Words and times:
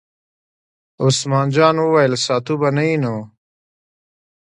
عثمان 1.03 1.47
جان 1.55 1.75
وویل: 1.81 2.13
ساتو 2.25 2.53
به 2.61 2.69
یې 2.87 2.95
نو. 3.03 3.15